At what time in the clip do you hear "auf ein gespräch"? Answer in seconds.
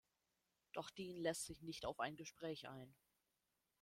1.85-2.67